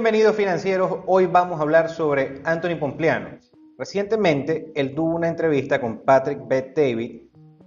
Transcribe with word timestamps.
Bienvenidos 0.00 0.34
financieros, 0.34 1.00
hoy 1.04 1.26
vamos 1.26 1.60
a 1.60 1.62
hablar 1.62 1.90
sobre 1.90 2.40
Anthony 2.44 2.78
Pompliano. 2.80 3.38
Recientemente 3.76 4.72
él 4.74 4.94
tuvo 4.94 5.14
una 5.14 5.28
entrevista 5.28 5.78
con 5.78 5.98
Patrick 6.06 6.48
Bet 6.48 6.74
David 6.74 7.24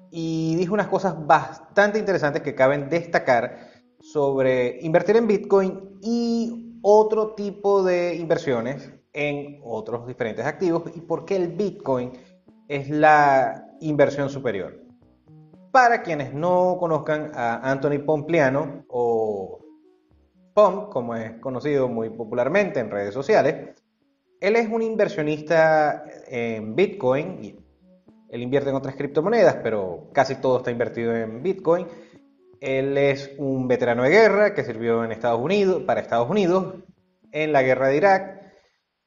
y 0.10 0.56
dijo 0.56 0.74
unas 0.74 0.88
cosas 0.88 1.28
bastante 1.28 2.00
interesantes 2.00 2.42
que 2.42 2.56
caben 2.56 2.90
destacar 2.90 3.70
sobre 4.00 4.80
invertir 4.82 5.18
en 5.18 5.28
Bitcoin 5.28 6.00
y 6.02 6.80
otro 6.82 7.36
tipo 7.36 7.84
de 7.84 8.16
inversiones 8.16 8.92
en 9.14 9.60
otros 9.64 10.08
diferentes 10.08 10.44
activos 10.44 10.86
y 10.96 11.02
por 11.02 11.26
qué 11.26 11.36
el 11.36 11.50
Bitcoin 11.50 12.14
es 12.68 12.90
la 12.90 13.68
inversión 13.80 14.32
superior. 14.32 14.82
Para 15.72 16.02
quienes 16.02 16.34
no 16.34 16.78
conozcan 16.80 17.30
a 17.36 17.70
Anthony 17.70 18.04
Pompliano 18.04 18.86
o 18.88 19.63
POM, 20.54 20.90
como 20.90 21.16
es 21.16 21.40
conocido 21.40 21.88
muy 21.88 22.10
popularmente 22.10 22.80
en 22.80 22.92
redes 22.92 23.14
sociales, 23.14 23.76
él 24.40 24.56
es 24.56 24.70
un 24.70 24.82
inversionista 24.82 26.04
en 26.28 26.76
Bitcoin. 26.76 27.44
Y 27.44 27.56
él 28.30 28.42
invierte 28.42 28.70
en 28.70 28.76
otras 28.76 28.96
criptomonedas, 28.96 29.58
pero 29.64 30.10
casi 30.12 30.36
todo 30.36 30.58
está 30.58 30.72
invertido 30.72 31.16
en 31.16 31.42
Bitcoin. 31.42 31.88
Él 32.60 32.98
es 32.98 33.32
un 33.38 33.68
veterano 33.68 34.04
de 34.04 34.10
guerra 34.10 34.54
que 34.54 34.64
sirvió 34.64 35.04
en 35.04 35.12
Estados 35.12 35.40
Unidos, 35.40 35.84
para 35.84 36.02
Estados 36.02 36.30
Unidos 36.30 36.76
en 37.32 37.52
la 37.54 37.62
guerra 37.62 37.90
de 37.90 37.98
Irak. 37.98 38.42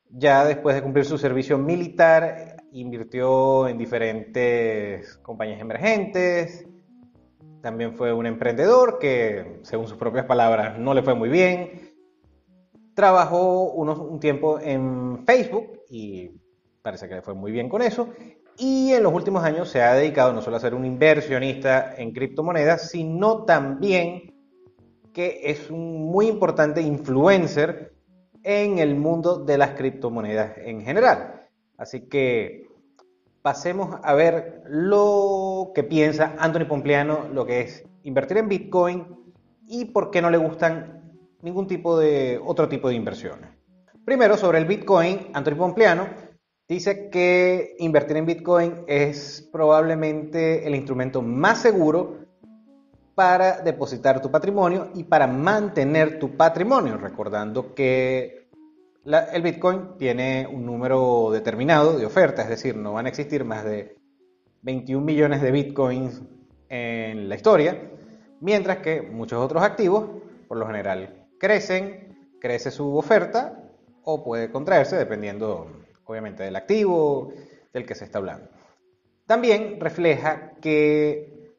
Ya 0.09 0.45
después 0.45 0.77
de 0.77 0.83
cumplir 0.83 1.05
su 1.05 1.19
servicio 1.19 1.59
militar, 1.59 2.57
invirtió 2.73 3.69
en 3.69 3.79
diferentes 3.79 5.17
compañías 5.19 5.61
emergentes, 5.61 6.67
también 7.67 7.95
fue 7.95 8.13
un 8.13 8.27
emprendedor 8.27 9.01
que, 9.01 9.59
según 9.63 9.89
sus 9.89 9.97
propias 9.97 10.25
palabras, 10.25 10.79
no 10.79 10.95
le 10.95 11.03
fue 11.03 11.17
muy 11.17 11.29
bien. 11.29 11.97
Trabajó 12.95 13.73
unos, 13.73 13.99
un 13.99 14.21
tiempo 14.21 14.61
en 14.61 15.25
Facebook 15.27 15.81
y 15.91 16.31
parece 16.81 17.09
que 17.09 17.17
le 17.17 17.23
fue 17.23 17.35
muy 17.35 17.51
bien 17.51 17.69
con 17.69 17.83
eso. 17.83 18.11
Y 18.57 18.93
en 18.93 19.03
los 19.03 19.13
últimos 19.13 19.43
años 19.43 19.69
se 19.69 19.83
ha 19.83 19.95
dedicado 19.95 20.33
no 20.33 20.43
solo 20.43 20.59
a 20.59 20.61
ser 20.61 20.77
un 20.77 20.85
inversionista 20.85 21.97
en 21.97 22.13
criptomonedas, 22.13 22.89
sino 22.89 23.43
también 23.43 24.33
que 25.13 25.41
es 25.43 25.69
un 25.69 26.05
muy 26.05 26.29
importante 26.29 26.81
influencer 26.81 27.97
en 28.45 28.79
el 28.79 28.95
mundo 28.95 29.45
de 29.45 29.59
las 29.59 29.71
criptomonedas 29.71 30.57
en 30.59 30.83
general. 30.83 31.49
Así 31.77 32.09
que 32.09 32.69
pasemos 33.43 33.99
a 34.05 34.15
ver 34.15 34.63
lo 34.69 35.46
que 35.75 35.83
piensa 35.83 36.35
Anthony 36.39 36.67
Pompliano, 36.67 37.29
lo 37.33 37.47
que 37.47 37.61
es 37.61 37.85
invertir 38.03 38.39
en 38.39 38.49
Bitcoin 38.49 39.07
y 39.67 39.87
por 39.87 40.11
qué 40.11 40.23
no 40.23 40.31
le 40.31 40.39
gustan 40.39 41.03
ningún 41.43 41.67
tipo 41.67 41.99
de 41.99 42.41
otro 42.45 42.69
tipo 42.69 42.89
de 42.89 42.95
inversiones. 42.95 43.51
Primero, 44.05 44.37
sobre 44.37 44.59
el 44.59 44.67
Bitcoin, 44.67 45.29
Anthony 45.33 45.57
Pompliano 45.57 46.07
dice 46.69 47.09
que 47.11 47.77
invertir 47.79 48.17
en 48.17 48.27
Bitcoin 48.27 48.85
es 48.87 49.49
probablemente 49.53 50.67
el 50.67 50.75
instrumento 50.75 51.23
más 51.23 51.61
seguro 51.61 52.19
para 53.15 53.63
depositar 53.63 54.21
tu 54.21 54.31
patrimonio 54.31 54.91
y 54.95 55.05
para 55.05 55.27
mantener 55.27 56.19
tu 56.19 56.37
patrimonio, 56.37 56.99
recordando 56.99 57.75
que 57.75 58.49
el 59.33 59.43
Bitcoin 59.43 59.97
tiene 59.99 60.47
un 60.53 60.67
número 60.67 61.31
determinado 61.33 61.97
de 61.99 62.05
ofertas, 62.05 62.45
es 62.45 62.51
decir, 62.51 62.77
no 62.77 62.93
van 62.93 63.07
a 63.07 63.09
existir 63.09 63.45
más 63.45 63.65
de 63.65 63.96
21 64.67 65.05
millones 65.05 65.41
de 65.43 65.53
Bitcoins 65.53 66.23
en 66.69 67.29
la 67.29 67.37
historia, 67.37 67.89
mientras 68.41 68.79
que 68.79 69.01
muchos 69.01 69.41
otros 69.41 69.63
activos, 69.63 70.11
por 70.49 70.59
lo 70.59 70.67
general, 70.67 71.29
crecen, 71.39 72.29
crece 72.41 72.73
su 72.73 72.97
oferta 72.97 73.63
o 74.03 74.25
puede 74.25 74.51
contraerse 74.51 74.97
dependiendo, 74.97 75.71
obviamente, 76.05 76.43
del 76.43 76.57
activo 76.57 77.33
del 77.73 77.87
que 77.87 77.95
se 77.95 78.05
está 78.05 78.19
hablando. 78.19 78.49
También 79.25 79.79
refleja 79.79 80.55
que 80.61 81.55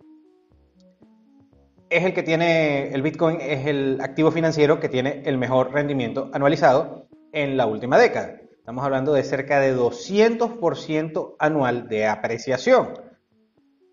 es 1.90 2.04
el 2.04 2.14
que 2.14 2.24
tiene, 2.24 2.94
el 2.94 3.02
Bitcoin 3.02 3.40
es 3.40 3.68
el 3.68 4.02
activo 4.02 4.32
financiero 4.32 4.82
que 4.82 4.90
tiene 4.90 5.22
el 5.26 5.38
mejor 5.38 5.72
rendimiento 5.72 6.30
anualizado 6.34 7.08
en 7.32 7.56
la 7.56 7.68
última 7.68 7.98
década. 7.98 8.42
Estamos 8.68 8.84
hablando 8.84 9.14
de 9.14 9.24
cerca 9.24 9.62
de 9.62 9.74
200% 9.74 11.36
anual 11.40 11.88
de 11.88 12.06
apreciación. 12.06 13.00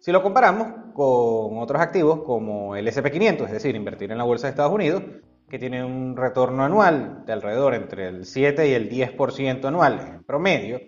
Si 0.00 0.10
lo 0.10 0.20
comparamos 0.20 0.66
con 0.92 1.58
otros 1.58 1.80
activos 1.80 2.24
como 2.24 2.74
el 2.74 2.88
SP500, 2.88 3.44
es 3.44 3.52
decir, 3.52 3.76
invertir 3.76 4.10
en 4.10 4.18
la 4.18 4.24
bolsa 4.24 4.48
de 4.48 4.50
Estados 4.50 4.72
Unidos, 4.72 5.04
que 5.48 5.60
tiene 5.60 5.84
un 5.84 6.16
retorno 6.16 6.64
anual 6.64 7.22
de 7.24 7.32
alrededor 7.32 7.74
entre 7.74 8.08
el 8.08 8.26
7 8.26 8.68
y 8.68 8.72
el 8.72 8.90
10% 8.90 9.64
anual 9.64 10.00
en 10.00 10.24
promedio, 10.24 10.80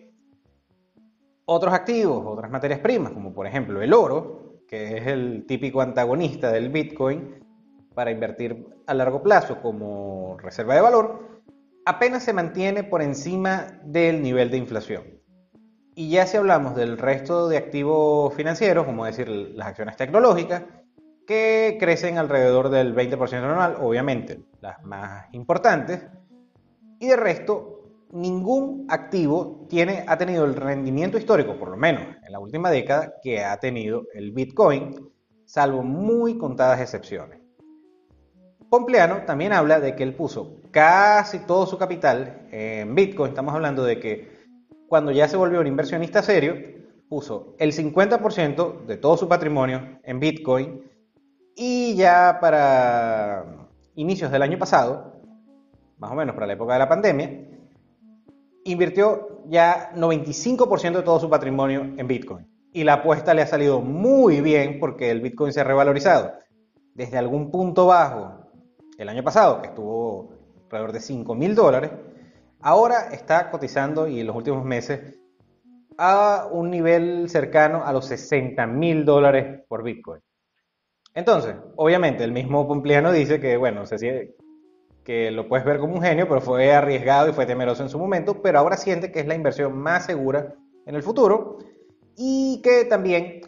otros 1.44 1.72
activos, 1.72 2.24
otras 2.26 2.50
materias 2.50 2.80
primas, 2.80 3.12
como 3.12 3.32
por 3.32 3.46
ejemplo 3.46 3.80
el 3.80 3.92
oro, 3.92 4.62
que 4.66 4.96
es 4.96 5.06
el 5.06 5.46
típico 5.46 5.80
antagonista 5.80 6.50
del 6.50 6.70
Bitcoin 6.70 7.36
para 7.94 8.10
invertir 8.10 8.66
a 8.84 8.94
largo 8.94 9.22
plazo 9.22 9.62
como 9.62 10.36
reserva 10.38 10.74
de 10.74 10.80
valor, 10.80 11.35
apenas 11.86 12.24
se 12.24 12.32
mantiene 12.32 12.82
por 12.82 13.00
encima 13.00 13.80
del 13.84 14.20
nivel 14.20 14.50
de 14.50 14.56
inflación. 14.58 15.04
Y 15.94 16.10
ya 16.10 16.26
si 16.26 16.36
hablamos 16.36 16.74
del 16.74 16.98
resto 16.98 17.48
de 17.48 17.56
activos 17.56 18.34
financieros, 18.34 18.84
como 18.84 19.06
decir 19.06 19.28
las 19.28 19.68
acciones 19.68 19.96
tecnológicas, 19.96 20.64
que 21.26 21.76
crecen 21.80 22.18
alrededor 22.18 22.68
del 22.68 22.94
20% 22.94 23.34
anual, 23.34 23.76
obviamente 23.80 24.44
las 24.60 24.82
más 24.82 25.32
importantes, 25.32 26.04
y 26.98 27.06
de 27.06 27.16
resto 27.16 27.84
ningún 28.10 28.86
activo 28.88 29.66
tiene, 29.68 30.04
ha 30.06 30.18
tenido 30.18 30.44
el 30.44 30.56
rendimiento 30.56 31.18
histórico, 31.18 31.56
por 31.56 31.70
lo 31.70 31.76
menos 31.76 32.02
en 32.24 32.32
la 32.32 32.40
última 32.40 32.70
década, 32.70 33.14
que 33.22 33.44
ha 33.44 33.56
tenido 33.58 34.06
el 34.12 34.32
Bitcoin, 34.32 35.08
salvo 35.44 35.82
muy 35.82 36.36
contadas 36.36 36.80
excepciones. 36.80 37.40
Pompleano 38.68 39.22
también 39.24 39.52
habla 39.52 39.78
de 39.78 39.94
que 39.94 40.02
él 40.02 40.14
puso 40.14 40.56
casi 40.76 41.38
todo 41.38 41.64
su 41.64 41.78
capital 41.78 42.48
en 42.50 42.94
Bitcoin. 42.94 43.30
Estamos 43.30 43.54
hablando 43.54 43.82
de 43.82 43.98
que 43.98 44.28
cuando 44.86 45.10
ya 45.10 45.26
se 45.26 45.38
volvió 45.38 45.58
un 45.58 45.66
inversionista 45.66 46.22
serio, 46.22 46.54
puso 47.08 47.54
el 47.58 47.72
50% 47.72 48.84
de 48.84 48.98
todo 48.98 49.16
su 49.16 49.26
patrimonio 49.26 50.00
en 50.02 50.20
Bitcoin 50.20 50.82
y 51.56 51.94
ya 51.94 52.36
para 52.42 53.70
inicios 53.94 54.30
del 54.30 54.42
año 54.42 54.58
pasado, 54.58 55.14
más 55.96 56.12
o 56.12 56.14
menos 56.14 56.34
para 56.34 56.46
la 56.46 56.52
época 56.52 56.74
de 56.74 56.78
la 56.78 56.88
pandemia, 56.90 57.40
invirtió 58.64 59.46
ya 59.46 59.94
95% 59.94 60.96
de 60.96 61.02
todo 61.02 61.18
su 61.20 61.30
patrimonio 61.30 61.94
en 61.96 62.06
Bitcoin. 62.06 62.46
Y 62.74 62.84
la 62.84 62.96
apuesta 62.96 63.32
le 63.32 63.40
ha 63.40 63.46
salido 63.46 63.80
muy 63.80 64.42
bien 64.42 64.78
porque 64.78 65.10
el 65.10 65.22
Bitcoin 65.22 65.54
se 65.54 65.62
ha 65.62 65.64
revalorizado 65.64 66.34
desde 66.92 67.16
algún 67.16 67.50
punto 67.50 67.86
bajo 67.86 68.50
el 68.98 69.08
año 69.08 69.22
pasado, 69.22 69.62
que 69.62 69.68
estuvo 69.68 70.35
alrededor 70.66 70.92
de 70.92 71.00
5 71.00 71.34
mil 71.34 71.54
dólares, 71.54 71.90
ahora 72.60 73.08
está 73.12 73.50
cotizando 73.50 74.08
y 74.08 74.20
en 74.20 74.26
los 74.26 74.36
últimos 74.36 74.64
meses 74.64 75.18
a 75.98 76.48
un 76.50 76.70
nivel 76.70 77.28
cercano 77.28 77.84
a 77.84 77.92
los 77.92 78.06
60 78.06 78.66
mil 78.66 79.04
dólares 79.04 79.62
por 79.68 79.82
Bitcoin. 79.82 80.20
Entonces, 81.14 81.56
obviamente, 81.76 82.24
el 82.24 82.32
mismo 82.32 82.68
Pompliano 82.68 83.10
dice 83.10 83.40
que, 83.40 83.56
bueno, 83.56 83.84
que 85.02 85.30
lo 85.30 85.48
puedes 85.48 85.64
ver 85.64 85.78
como 85.78 85.94
un 85.94 86.02
genio, 86.02 86.28
pero 86.28 86.42
fue 86.42 86.72
arriesgado 86.74 87.30
y 87.30 87.32
fue 87.32 87.46
temeroso 87.46 87.82
en 87.82 87.88
su 87.88 87.98
momento, 87.98 88.42
pero 88.42 88.58
ahora 88.58 88.76
siente 88.76 89.10
que 89.10 89.20
es 89.20 89.26
la 89.26 89.34
inversión 89.34 89.78
más 89.78 90.04
segura 90.04 90.54
en 90.84 90.94
el 90.94 91.02
futuro 91.02 91.58
y 92.16 92.60
que 92.62 92.84
también 92.84 93.40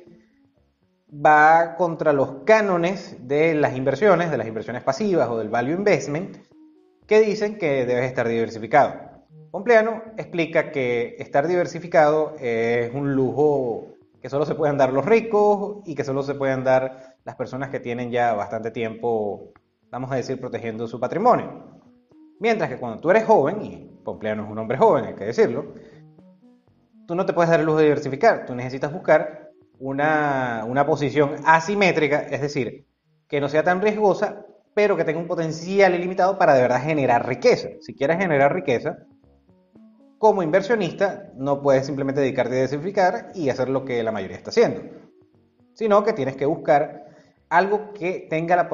va 1.12 1.74
contra 1.76 2.12
los 2.12 2.44
cánones 2.44 3.16
de 3.26 3.54
las 3.54 3.76
inversiones, 3.76 4.30
de 4.30 4.38
las 4.38 4.46
inversiones 4.46 4.82
pasivas 4.82 5.28
o 5.28 5.38
del 5.38 5.48
value 5.48 5.74
investment, 5.74 6.38
que 7.08 7.20
dicen 7.20 7.56
que 7.56 7.86
debes 7.86 8.04
estar 8.04 8.28
diversificado. 8.28 8.94
Compleano 9.50 10.02
explica 10.18 10.70
que 10.70 11.16
estar 11.18 11.48
diversificado 11.48 12.36
es 12.38 12.94
un 12.94 13.14
lujo 13.14 13.94
que 14.20 14.28
solo 14.28 14.44
se 14.44 14.54
pueden 14.54 14.76
dar 14.76 14.92
los 14.92 15.06
ricos 15.06 15.78
y 15.86 15.94
que 15.94 16.04
solo 16.04 16.22
se 16.22 16.34
pueden 16.34 16.64
dar 16.64 17.16
las 17.24 17.34
personas 17.34 17.70
que 17.70 17.80
tienen 17.80 18.10
ya 18.10 18.34
bastante 18.34 18.70
tiempo, 18.70 19.52
vamos 19.90 20.12
a 20.12 20.16
decir, 20.16 20.38
protegiendo 20.38 20.86
su 20.86 21.00
patrimonio. 21.00 21.80
Mientras 22.40 22.68
que 22.68 22.76
cuando 22.76 23.00
tú 23.00 23.10
eres 23.10 23.24
joven, 23.24 23.62
y 23.62 24.00
Compleano 24.04 24.44
es 24.44 24.50
un 24.50 24.58
hombre 24.58 24.76
joven, 24.76 25.06
hay 25.06 25.14
que 25.14 25.24
decirlo, 25.24 25.74
tú 27.06 27.14
no 27.14 27.24
te 27.24 27.32
puedes 27.32 27.50
dar 27.50 27.60
el 27.60 27.66
lujo 27.66 27.78
de 27.78 27.84
diversificar, 27.84 28.44
tú 28.44 28.54
necesitas 28.54 28.92
buscar 28.92 29.50
una, 29.78 30.66
una 30.68 30.84
posición 30.84 31.36
asimétrica, 31.46 32.20
es 32.20 32.42
decir, 32.42 32.86
que 33.26 33.40
no 33.40 33.48
sea 33.48 33.62
tan 33.62 33.80
riesgosa, 33.80 34.44
pero 34.78 34.96
que 34.96 35.02
tenga 35.02 35.18
un 35.18 35.26
potencial 35.26 35.92
ilimitado 35.92 36.38
para 36.38 36.54
de 36.54 36.62
verdad 36.62 36.80
generar 36.80 37.26
riqueza. 37.26 37.68
Si 37.80 37.96
quieres 37.96 38.16
generar 38.18 38.54
riqueza, 38.54 38.96
como 40.18 40.40
inversionista, 40.40 41.32
no 41.34 41.60
puedes 41.60 41.84
simplemente 41.84 42.20
dedicarte 42.20 42.52
a 42.52 42.54
diversificar 42.54 43.32
y 43.34 43.48
hacer 43.48 43.70
lo 43.70 43.84
que 43.84 44.00
la 44.04 44.12
mayoría 44.12 44.36
está 44.36 44.50
haciendo, 44.50 44.82
sino 45.74 46.04
que 46.04 46.12
tienes 46.12 46.36
que 46.36 46.46
buscar 46.46 47.06
algo 47.48 47.92
que 47.92 48.28
tenga 48.30 48.68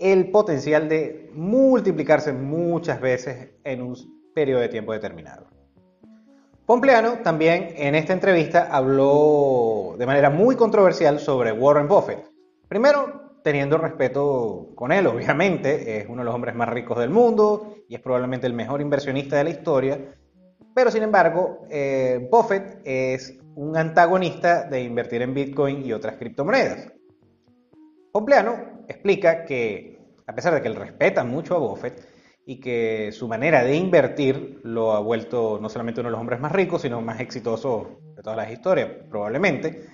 el 0.00 0.32
potencial 0.32 0.88
de 0.88 1.30
multiplicarse 1.32 2.32
muchas 2.32 3.00
veces 3.00 3.50
en 3.62 3.82
un 3.82 3.94
periodo 4.34 4.62
de 4.62 4.68
tiempo 4.68 4.94
determinado. 4.94 5.46
Pompleano 6.66 7.20
también 7.22 7.72
en 7.76 7.94
esta 7.94 8.14
entrevista 8.14 8.66
habló 8.68 9.94
de 9.96 10.06
manera 10.06 10.28
muy 10.28 10.56
controversial 10.56 11.20
sobre 11.20 11.52
Warren 11.52 11.86
Buffett. 11.86 12.28
Primero, 12.66 13.15
teniendo 13.46 13.78
respeto 13.78 14.72
con 14.74 14.90
él, 14.90 15.06
obviamente, 15.06 16.00
es 16.00 16.08
uno 16.08 16.22
de 16.22 16.24
los 16.24 16.34
hombres 16.34 16.56
más 16.56 16.68
ricos 16.68 16.98
del 16.98 17.10
mundo 17.10 17.76
y 17.88 17.94
es 17.94 18.00
probablemente 18.00 18.48
el 18.48 18.54
mejor 18.54 18.80
inversionista 18.80 19.36
de 19.36 19.44
la 19.44 19.50
historia, 19.50 20.00
pero 20.74 20.90
sin 20.90 21.04
embargo, 21.04 21.60
eh, 21.70 22.26
Buffett 22.28 22.80
es 22.82 23.38
un 23.54 23.76
antagonista 23.76 24.64
de 24.64 24.82
invertir 24.82 25.22
en 25.22 25.32
Bitcoin 25.32 25.86
y 25.86 25.92
otras 25.92 26.16
criptomonedas. 26.16 26.92
Pompleano 28.10 28.82
explica 28.88 29.44
que, 29.44 30.00
a 30.26 30.34
pesar 30.34 30.52
de 30.52 30.60
que 30.60 30.66
él 30.66 30.74
respeta 30.74 31.22
mucho 31.22 31.54
a 31.54 31.60
Buffett, 31.60 32.04
y 32.46 32.58
que 32.58 33.12
su 33.12 33.28
manera 33.28 33.62
de 33.62 33.76
invertir 33.76 34.58
lo 34.64 34.92
ha 34.92 34.98
vuelto 34.98 35.60
no 35.62 35.68
solamente 35.68 36.00
uno 36.00 36.08
de 36.08 36.12
los 36.12 36.20
hombres 36.20 36.40
más 36.40 36.50
ricos, 36.50 36.82
sino 36.82 37.00
más 37.00 37.20
exitosos 37.20 37.86
de 38.16 38.22
todas 38.22 38.36
las 38.36 38.50
historias, 38.50 38.90
probablemente, 39.08 39.84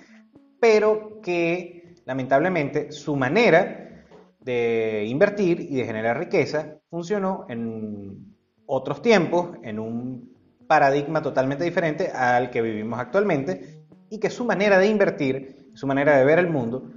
pero 0.59 1.21
que 1.21 1.82
lamentablemente 2.05 2.91
su 2.91 3.15
manera 3.15 4.05
de 4.39 5.05
invertir 5.07 5.61
y 5.61 5.75
de 5.75 5.85
generar 5.85 6.19
riqueza 6.19 6.79
funcionó 6.89 7.45
en 7.49 8.35
otros 8.65 9.01
tiempos, 9.01 9.57
en 9.63 9.79
un 9.79 10.33
paradigma 10.67 11.21
totalmente 11.21 11.63
diferente 11.63 12.09
al 12.09 12.49
que 12.49 12.61
vivimos 12.61 12.99
actualmente, 12.99 13.83
y 14.09 14.19
que 14.19 14.29
su 14.29 14.45
manera 14.45 14.77
de 14.77 14.87
invertir, 14.87 15.71
su 15.73 15.87
manera 15.87 16.17
de 16.17 16.25
ver 16.25 16.39
el 16.39 16.49
mundo, 16.49 16.91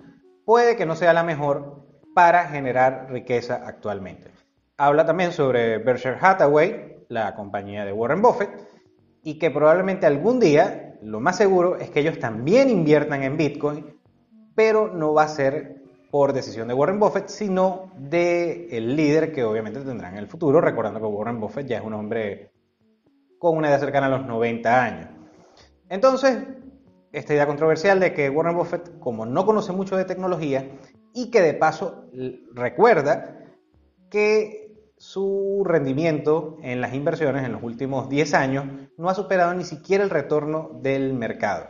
puede 0.44 0.76
que 0.76 0.86
no 0.86 0.94
sea 0.96 1.12
la 1.12 1.22
mejor 1.22 1.86
para 2.14 2.48
generar 2.48 3.08
riqueza 3.10 3.62
actualmente. 3.66 4.30
Habla 4.76 5.06
también 5.06 5.32
sobre 5.32 5.78
Berkshire 5.78 6.18
Hathaway, 6.20 7.04
la 7.08 7.34
compañía 7.34 7.84
de 7.84 7.92
Warren 7.92 8.22
Buffett, 8.22 8.50
y 9.22 9.38
que 9.38 9.50
probablemente 9.50 10.06
algún 10.06 10.38
día, 10.38 10.98
lo 11.02 11.20
más 11.20 11.36
seguro 11.36 11.76
es 11.76 11.90
que 11.90 12.00
ellos 12.00 12.18
también 12.18 12.70
inviertan 12.70 13.22
en 13.22 13.36
Bitcoin, 13.36 13.95
pero 14.56 14.88
no 14.88 15.14
va 15.14 15.22
a 15.24 15.28
ser 15.28 15.76
por 16.10 16.32
decisión 16.32 16.66
de 16.66 16.74
Warren 16.74 16.98
Buffett, 16.98 17.28
sino 17.28 17.92
del 17.96 18.68
el 18.70 18.96
líder 18.96 19.32
que 19.32 19.44
obviamente 19.44 19.80
tendrán 19.80 20.14
en 20.14 20.18
el 20.18 20.26
futuro, 20.26 20.60
recordando 20.60 20.98
que 20.98 21.06
Warren 21.06 21.38
Buffett 21.38 21.68
ya 21.68 21.78
es 21.78 21.84
un 21.84 21.92
hombre 21.92 22.50
con 23.38 23.56
una 23.56 23.68
edad 23.68 23.78
cercana 23.78 24.06
a 24.06 24.10
los 24.10 24.26
90 24.26 24.82
años. 24.82 25.10
Entonces, 25.88 26.38
esta 27.12 27.34
idea 27.34 27.46
controversial 27.46 28.00
de 28.00 28.12
que 28.12 28.30
Warren 28.30 28.56
Buffett, 28.56 28.98
como 28.98 29.26
no 29.26 29.46
conoce 29.46 29.72
mucho 29.72 29.96
de 29.96 30.04
tecnología 30.04 30.68
y 31.14 31.30
que 31.30 31.42
de 31.42 31.54
paso 31.54 32.06
recuerda 32.54 33.38
que 34.10 34.66
su 34.96 35.62
rendimiento 35.66 36.56
en 36.62 36.80
las 36.80 36.94
inversiones 36.94 37.44
en 37.44 37.52
los 37.52 37.62
últimos 37.62 38.08
10 38.08 38.34
años 38.34 38.64
no 38.96 39.10
ha 39.10 39.14
superado 39.14 39.52
ni 39.52 39.64
siquiera 39.64 40.02
el 40.02 40.10
retorno 40.10 40.70
del 40.82 41.12
mercado. 41.12 41.68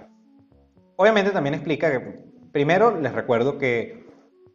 Obviamente 0.96 1.32
también 1.32 1.54
explica 1.54 1.90
que, 1.90 2.25
primero 2.56 2.98
les 2.98 3.12
recuerdo 3.12 3.58
que 3.58 4.06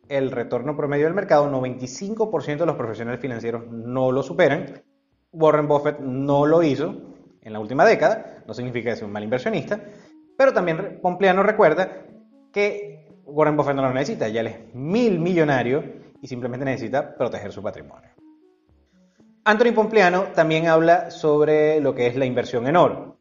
el 0.10 0.32
retorno 0.32 0.76
promedio 0.76 1.06
del 1.06 1.14
mercado, 1.14 1.52
95% 1.52 2.58
de 2.58 2.66
los 2.66 2.76
profesionales 2.76 3.22
financieros 3.22 3.68
no 3.68 4.12
lo 4.12 4.24
superan. 4.24 4.82
Warren 5.32 5.68
Buffett 5.68 6.00
no 6.00 6.48
lo 6.48 6.64
hizo 6.64 6.96
en 7.44 7.54
la 7.54 7.60
última 7.60 7.86
década, 7.86 8.42
no 8.48 8.56
significa 8.56 8.90
que 8.90 8.96
sea 8.96 9.06
un 9.06 9.14
mal 9.14 9.24
inversionista, 9.24 9.80
pero 10.36 10.52
también 10.52 10.98
Pompliano 11.00 11.44
recuerda 11.44 12.08
que 12.52 13.08
Warren 13.24 13.56
Buffett 13.56 13.76
no 13.76 13.84
lo 13.84 13.94
necesita, 13.94 14.28
ya 14.30 14.42
él 14.42 14.48
es 14.48 14.74
mil 14.74 15.20
millonario 15.20 15.84
y 16.24 16.28
simplemente 16.28 16.66
necesita 16.66 17.16
proteger 17.16 17.52
su 17.52 17.62
patrimonio. 17.62 18.10
Anthony 19.46 19.74
Pompliano 19.76 20.24
también 20.34 20.66
habla 20.66 21.12
sobre 21.12 21.80
lo 21.80 21.94
que 21.94 22.08
es 22.08 22.16
la 22.16 22.26
inversión 22.26 22.66
en 22.66 22.78
oro. 22.78 23.20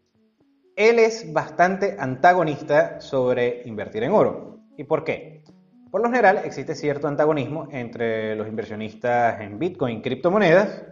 Él 0.74 0.98
es 0.98 1.30
bastante 1.34 1.96
antagonista 1.98 2.98
sobre 3.02 3.60
invertir 3.66 4.04
en 4.04 4.12
oro. 4.12 4.49
¿Y 4.80 4.84
por 4.84 5.04
qué? 5.04 5.44
Por 5.90 6.00
lo 6.00 6.08
general 6.08 6.40
existe 6.42 6.74
cierto 6.74 7.06
antagonismo 7.06 7.68
entre 7.70 8.34
los 8.34 8.48
inversionistas 8.48 9.38
en 9.42 9.58
Bitcoin, 9.58 10.00
criptomonedas, 10.00 10.84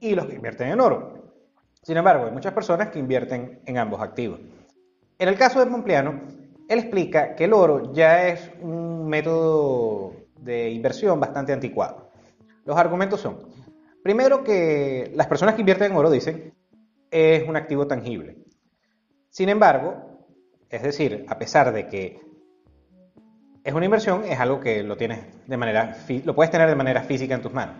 y 0.00 0.14
los 0.14 0.26
que 0.26 0.34
invierten 0.34 0.68
en 0.68 0.80
oro. 0.82 1.32
Sin 1.82 1.96
embargo, 1.96 2.26
hay 2.26 2.30
muchas 2.30 2.52
personas 2.52 2.90
que 2.90 2.98
invierten 2.98 3.62
en 3.64 3.78
ambos 3.78 4.02
activos. 4.02 4.38
En 5.18 5.30
el 5.30 5.38
caso 5.38 5.60
de 5.60 5.70
Pompliano, 5.70 6.20
él 6.68 6.78
explica 6.78 7.34
que 7.34 7.44
el 7.44 7.54
oro 7.54 7.94
ya 7.94 8.28
es 8.28 8.50
un 8.60 9.08
método 9.08 10.12
de 10.36 10.68
inversión 10.68 11.18
bastante 11.18 11.54
anticuado. 11.54 12.10
Los 12.66 12.76
argumentos 12.76 13.18
son, 13.18 13.38
Primero 14.02 14.44
que 14.44 15.10
las 15.14 15.26
personas 15.26 15.54
que 15.54 15.62
invierten 15.62 15.92
en 15.92 15.96
oro 15.96 16.10
dicen 16.10 16.52
es 17.10 17.48
un 17.48 17.56
activo 17.56 17.86
tangible. 17.86 18.36
Sin 19.30 19.48
embargo, 19.48 20.26
es 20.68 20.82
decir, 20.82 21.24
a 21.30 21.38
pesar 21.38 21.72
de 21.72 21.88
que 21.88 22.31
es 23.64 23.74
una 23.74 23.84
inversión, 23.84 24.24
es 24.24 24.38
algo 24.40 24.60
que 24.60 24.82
lo 24.82 24.96
tienes 24.96 25.20
de 25.46 25.56
manera 25.56 25.96
lo 26.24 26.34
puedes 26.34 26.50
tener 26.50 26.68
de 26.68 26.74
manera 26.74 27.02
física 27.02 27.34
en 27.34 27.42
tus 27.42 27.52
manos. 27.52 27.76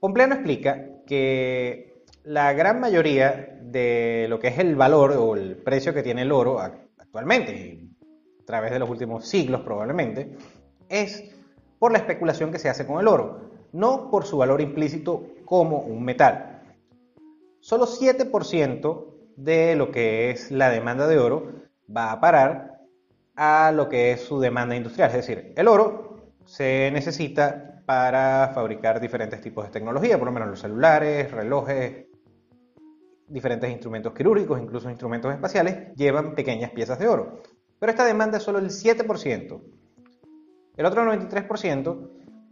Pompliano 0.00 0.34
explica 0.34 0.86
que 1.06 2.04
la 2.24 2.52
gran 2.52 2.80
mayoría 2.80 3.58
de 3.62 4.26
lo 4.28 4.38
que 4.38 4.48
es 4.48 4.58
el 4.58 4.76
valor 4.76 5.12
o 5.12 5.36
el 5.36 5.56
precio 5.56 5.94
que 5.94 6.02
tiene 6.02 6.22
el 6.22 6.32
oro 6.32 6.58
actualmente, 6.60 7.88
a 8.40 8.44
través 8.44 8.72
de 8.72 8.78
los 8.78 8.88
últimos 8.88 9.26
siglos 9.26 9.60
probablemente, 9.62 10.36
es 10.88 11.24
por 11.78 11.92
la 11.92 11.98
especulación 11.98 12.50
que 12.50 12.58
se 12.58 12.68
hace 12.68 12.86
con 12.86 13.00
el 13.00 13.08
oro 13.08 13.50
no 13.72 14.10
por 14.10 14.24
su 14.24 14.38
valor 14.38 14.60
implícito 14.60 15.26
como 15.44 15.78
un 15.78 16.04
metal. 16.04 16.62
Solo 17.60 17.86
7% 17.86 19.06
de 19.36 19.76
lo 19.76 19.90
que 19.90 20.30
es 20.30 20.50
la 20.50 20.70
demanda 20.70 21.06
de 21.06 21.18
oro 21.18 21.52
va 21.94 22.12
a 22.12 22.20
parar 22.20 22.79
a 23.42 23.72
lo 23.72 23.88
que 23.88 24.12
es 24.12 24.20
su 24.20 24.38
demanda 24.38 24.76
industrial. 24.76 25.08
Es 25.08 25.16
decir, 25.16 25.54
el 25.56 25.66
oro 25.66 26.18
se 26.44 26.90
necesita 26.92 27.82
para 27.86 28.52
fabricar 28.54 29.00
diferentes 29.00 29.40
tipos 29.40 29.64
de 29.64 29.70
tecnología, 29.70 30.18
por 30.18 30.26
lo 30.26 30.32
menos 30.32 30.50
los 30.50 30.60
celulares, 30.60 31.30
relojes, 31.30 32.04
diferentes 33.26 33.70
instrumentos 33.70 34.12
quirúrgicos, 34.12 34.60
incluso 34.60 34.90
instrumentos 34.90 35.32
espaciales, 35.32 35.94
llevan 35.96 36.34
pequeñas 36.34 36.72
piezas 36.72 36.98
de 36.98 37.08
oro. 37.08 37.40
Pero 37.78 37.90
esta 37.90 38.04
demanda 38.04 38.36
es 38.36 38.42
solo 38.42 38.58
el 38.58 38.68
7%. 38.68 39.62
El 40.76 40.84
otro 40.84 41.02
93% 41.10 42.10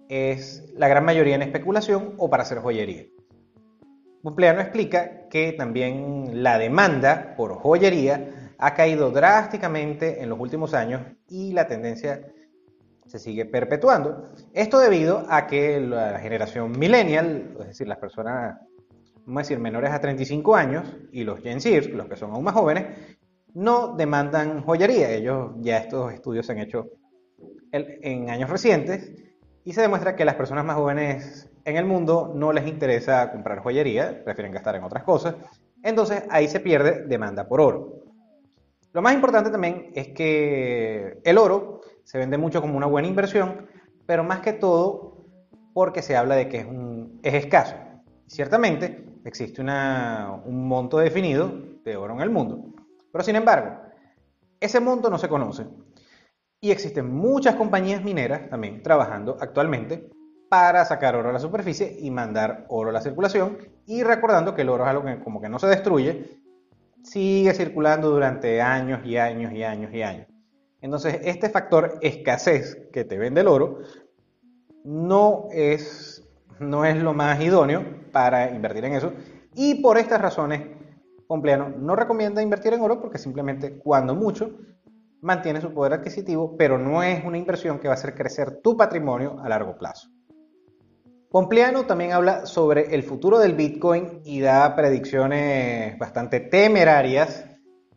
es 0.09 0.73
la 0.75 0.89
gran 0.89 1.05
mayoría 1.05 1.35
en 1.35 1.43
especulación 1.43 2.15
o 2.17 2.31
para 2.31 2.45
hacer 2.45 2.61
joyería. 2.61 3.05
Bumpleano 4.23 4.63
explica 4.63 5.29
que 5.29 5.53
también 5.53 6.43
la 6.43 6.57
demanda 6.57 7.35
por 7.37 7.57
joyería 7.57 8.38
ha 8.59 8.75
caído 8.75 9.11
drásticamente 9.11 10.23
en 10.23 10.29
los 10.29 10.39
últimos 10.39 10.75
años 10.75 11.03
y 11.29 11.53
la 11.53 11.67
tendencia 11.67 12.33
se 13.07 13.19
sigue 13.19 13.47
perpetuando. 13.47 14.31
Esto 14.53 14.79
debido 14.81 15.25
a 15.29 15.47
que 15.47 15.81
la 15.81 16.19
generación 16.19 16.73
millennial, 16.79 17.57
es 17.61 17.69
decir, 17.69 17.89
las 17.89 17.99
personas, 17.99 18.59
vamos 19.25 19.39
a 19.39 19.43
decir, 19.43 19.59
menores 19.59 19.91
a 19.91 20.01
35 20.01 20.57
años, 20.57 20.85
y 21.13 21.25
los 21.25 21.41
Gen 21.41 21.61
Z, 21.61 21.89
los 21.91 22.07
que 22.09 22.17
son 22.17 22.33
aún 22.33 22.45
más 22.45 22.55
jóvenes, 22.55 23.17
no 23.55 23.95
demandan 23.97 24.63
joyería. 24.63 25.11
Ellos 25.11 25.53
ya 25.61 25.79
estos 25.79 26.13
estudios 26.13 26.45
se 26.47 26.53
han 26.53 26.59
hecho 26.59 26.87
en 27.73 28.31
años 28.31 28.51
recientes 28.51 29.13
y 29.65 29.73
se 29.73 29.83
demuestra 29.83 30.17
que 30.17 30.25
las 30.25 30.35
personas 30.35 30.65
más 30.65 30.77
jóvenes 30.77 31.51
en 31.65 31.77
el 31.77 31.85
mundo 31.85 32.33
no 32.35 32.53
les 32.53 32.67
interesa 32.67 33.31
comprar 33.31 33.61
joyería, 33.61 34.25
prefieren 34.25 34.53
gastar 34.53 34.77
en 34.77 34.85
otras 34.85 35.05
cosas. 35.05 35.37
Entonces 35.83 36.25
ahí 36.31 36.49
se 36.49 36.61
pierde 36.61 37.05
demanda 37.07 37.47
por 37.47 37.61
oro. 37.61 37.98
Lo 38.93 39.03
más 39.03 39.15
importante 39.15 39.51
también 39.51 39.91
es 39.95 40.09
que 40.09 41.21
el 41.25 41.39
oro 41.39 41.81
se 42.05 42.19
vende 42.19 42.39
mucho 42.39 42.61
como 42.61 42.77
una 42.77 42.87
buena 42.87 43.09
inversión, 43.09 43.69
pero 44.07 44.25
más 44.25 44.41
que 44.41 44.55
todo 44.55 45.27
porque 45.75 46.03
se 46.03 46.17
habla 46.17 46.35
de 46.35 46.49
que 46.49 46.59
es, 46.59 46.67
un, 46.67 47.21
es 47.23 47.35
escaso. 47.35 47.77
Ciertamente 48.27 49.05
existe 49.25 49.61
un 49.61 50.69
monto 50.69 50.99
definido 50.99 51.53
de 51.85 51.97
oro 51.97 52.15
en 52.15 52.21
el 52.21 52.31
mundo, 52.31 52.75
pero 53.13 53.23
sin 53.23 53.37
embargo, 53.37 53.81
ese 54.61 54.81
monto 54.81 55.11
no 55.11 55.19
se 55.19 55.29
conoce 55.29 55.67
y 56.61 56.71
existen 56.71 57.15
muchas 57.15 57.55
compañías 57.55 58.03
mineras 58.03 58.49
también 58.51 58.83
trabajando 58.83 59.37
actualmente 59.41 60.11
para 60.49 60.85
sacar 60.85 61.15
oro 61.15 61.29
a 61.29 61.33
la 61.33 61.39
superficie 61.39 61.97
y 62.01 62.11
mandar 62.11 62.65
oro 62.69 62.91
a 62.91 62.93
la 62.93 63.01
circulación. 63.01 63.59
Y 63.87 64.03
recordando 64.03 64.55
que 64.55 64.63
el 64.63 64.71
oro 64.71 64.85
es 64.85 64.91
algo 64.91 65.05
que 65.05 65.21
como 65.21 65.41
que 65.41 65.49
no 65.49 65.59
se 65.59 65.67
destruye, 65.67 66.38
sigue 67.11 67.55
circulando 67.55 68.11
durante 68.11 68.61
años 68.61 69.01
y 69.05 69.17
años 69.17 69.53
y 69.53 69.63
años 69.63 69.93
y 69.93 70.03
años. 70.03 70.27
Entonces, 70.81 71.21
este 71.25 71.49
factor 71.49 71.99
escasez 72.03 72.89
que 72.93 73.05
te 73.05 73.19
vende 73.19 73.41
el 73.41 73.49
oro 73.49 73.79
no 74.85 75.49
es, 75.51 76.23
no 76.61 76.85
es 76.85 76.97
lo 76.97 77.15
más 77.15 77.41
idóneo 77.41 77.85
para 78.13 78.51
invertir 78.51 78.85
en 78.85 78.95
eso. 78.95 79.13
Y 79.55 79.83
por 79.83 79.99
estas 79.99 80.21
razones, 80.21 80.63
Compleano 81.27 81.69
no 81.69 81.95
recomienda 81.95 82.43
invertir 82.43 82.73
en 82.73 82.81
oro 82.81 83.01
porque 83.01 83.19
simplemente 83.19 83.79
cuando 83.79 84.15
mucho 84.15 84.51
mantiene 85.21 85.61
su 85.61 85.75
poder 85.75 85.95
adquisitivo, 85.95 86.57
pero 86.57 86.79
no 86.79 87.03
es 87.03 87.25
una 87.25 87.37
inversión 87.37 87.79
que 87.79 87.89
va 87.89 87.95
a 87.95 87.97
hacer 87.97 88.15
crecer 88.15 88.61
tu 88.63 88.77
patrimonio 88.77 89.39
a 89.41 89.49
largo 89.49 89.77
plazo. 89.77 90.09
Pompliano 91.39 91.87
también 91.87 92.11
habla 92.11 92.47
sobre 92.47 92.93
el 92.97 93.05
futuro 93.05 93.39
del 93.39 93.55
Bitcoin 93.55 94.23
y 94.25 94.41
da 94.41 94.75
predicciones 94.75 95.97
bastante 95.97 96.41
temerarias 96.41 97.45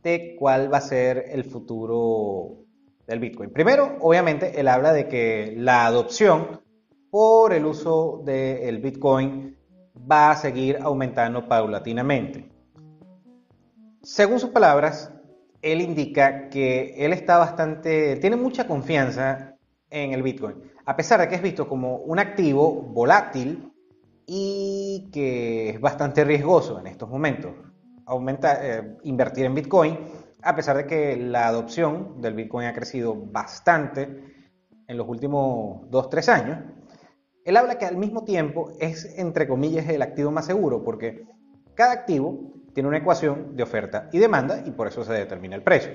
de 0.04 0.36
cuál 0.38 0.72
va 0.72 0.78
a 0.78 0.82
ser 0.82 1.26
el 1.28 1.46
futuro 1.46 2.68
del 3.08 3.18
Bitcoin. 3.20 3.50
Primero, 3.50 3.98
obviamente, 4.02 4.60
él 4.60 4.68
habla 4.68 4.94
de 4.94 5.08
que 5.08 5.56
la 5.58 5.88
adopción 5.88 6.62
por 7.10 7.52
el 7.54 7.66
uso 7.66 8.22
del 8.24 8.78
Bitcoin 8.78 9.58
va 10.00 10.30
a 10.30 10.36
seguir 10.36 10.78
aumentando 10.80 11.48
paulatinamente. 11.48 12.48
Según 14.04 14.40
sus 14.40 14.52
palabras, 14.52 15.12
él 15.64 15.82
indica 15.82 16.48
que 16.48 16.94
él 16.96 17.12
está 17.12 17.40
bastante, 17.40 18.18
tiene 18.18 18.36
mucha 18.36 18.68
confianza 18.68 19.56
en 19.90 20.14
el 20.14 20.22
Bitcoin, 20.22 20.71
a 20.86 20.96
pesar 20.96 21.20
de 21.20 21.28
que 21.28 21.36
es 21.36 21.42
visto 21.42 21.68
como 21.68 21.98
un 21.98 22.20
activo 22.20 22.72
volátil 22.72 23.72
y 24.26 25.10
que 25.12 25.70
es 25.72 25.82
bastante 25.82 26.24
riesgoso 26.24 26.80
en 26.80 26.88
estos 26.88 27.10
momentos. 27.10 27.52
Eh, 28.44 28.98
invertir 29.04 29.46
en 29.46 29.56
Bitcoin, 29.56 29.98
a 30.42 30.56
pesar 30.56 30.76
de 30.78 30.86
que 30.86 31.16
la 31.16 31.48
adopción 31.48 32.20
del 32.22 32.34
Bitcoin 32.34 32.68
ha 32.68 32.74
crecido 32.74 33.16
bastante 33.16 34.34
en 34.88 34.98
los 34.98 35.08
últimos 35.08 35.90
2-3 35.90 36.28
años, 36.30 36.58
él 37.46 37.58
habla 37.58 37.78
que 37.78 37.86
al 37.86 37.98
mismo 37.98 38.24
tiempo 38.24 38.72
es, 38.80 39.18
entre 39.18 39.48
comillas, 39.48 39.88
el 39.88 40.02
activo 40.02 40.30
más 40.30 40.46
seguro, 40.46 40.84
porque 40.84 41.26
cada 41.74 41.94
activo 41.94 42.54
tiene 42.74 42.90
una 42.90 42.98
ecuación 42.98 43.56
de 43.56 43.64
oferta 43.64 44.10
y 44.12 44.20
demanda 44.20 44.62
y 44.66 44.72
por 44.72 44.88
eso 44.88 45.04
se 45.04 45.14
determina 45.14 45.56
el 45.56 45.64
precio. 45.64 45.94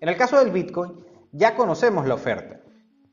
En 0.00 0.08
el 0.08 0.16
caso 0.16 0.38
del 0.38 0.52
Bitcoin, 0.52 0.92
ya 1.32 1.54
conocemos 1.56 2.06
la 2.06 2.14
oferta. 2.14 2.57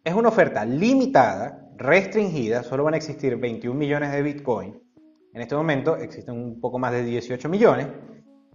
Es 0.05 0.13
una 0.13 0.29
oferta 0.29 0.63
limitada, 0.65 1.67
restringida, 1.77 2.61
solo 2.61 2.83
van 2.83 2.93
a 2.93 2.97
existir 2.97 3.37
21 3.37 3.75
millones 3.75 4.11
de 4.11 4.21
Bitcoin. 4.21 4.79
En 5.33 5.41
este 5.41 5.55
momento 5.55 5.97
existen 5.97 6.35
un 6.35 6.61
poco 6.61 6.77
más 6.77 6.91
de 6.91 7.03
18 7.03 7.49
millones 7.49 7.87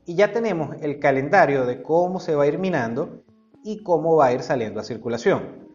y 0.07 0.15
ya 0.15 0.31
tenemos 0.33 0.77
el 0.81 1.01
calendario 1.01 1.67
de 1.67 1.83
cómo 1.83 2.21
se 2.21 2.37
va 2.37 2.45
a 2.45 2.47
ir 2.47 2.61
minando 2.61 3.25
y 3.65 3.83
cómo 3.83 4.15
va 4.15 4.27
a 4.27 4.33
ir 4.33 4.43
saliendo 4.43 4.79
a 4.79 4.85
circulación. 4.85 5.67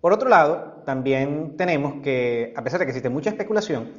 Por 0.00 0.12
otro 0.12 0.28
lado, 0.28 0.84
también 0.86 1.56
tenemos 1.56 2.00
que, 2.00 2.54
a 2.56 2.62
pesar 2.62 2.78
de 2.78 2.86
que 2.86 2.90
existe 2.90 3.10
mucha 3.10 3.30
especulación, 3.30 3.94